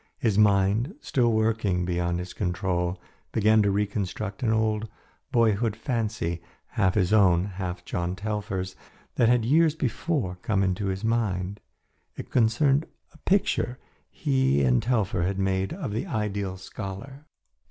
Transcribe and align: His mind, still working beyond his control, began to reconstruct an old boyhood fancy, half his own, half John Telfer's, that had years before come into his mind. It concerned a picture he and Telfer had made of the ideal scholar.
His 0.17 0.35
mind, 0.35 0.95
still 0.99 1.31
working 1.31 1.85
beyond 1.85 2.17
his 2.17 2.33
control, 2.33 2.99
began 3.31 3.61
to 3.61 3.69
reconstruct 3.69 4.41
an 4.41 4.51
old 4.51 4.89
boyhood 5.31 5.75
fancy, 5.75 6.41
half 6.69 6.95
his 6.95 7.13
own, 7.13 7.45
half 7.45 7.85
John 7.85 8.15
Telfer's, 8.15 8.75
that 9.13 9.29
had 9.29 9.45
years 9.45 9.75
before 9.75 10.39
come 10.41 10.63
into 10.63 10.87
his 10.87 11.03
mind. 11.03 11.59
It 12.17 12.31
concerned 12.31 12.87
a 13.13 13.19
picture 13.19 13.77
he 14.09 14.63
and 14.63 14.81
Telfer 14.81 15.21
had 15.21 15.37
made 15.37 15.71
of 15.71 15.91
the 15.93 16.07
ideal 16.07 16.57
scholar. 16.57 17.27